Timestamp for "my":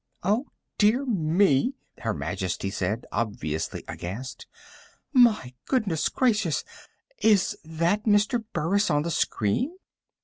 5.13-5.53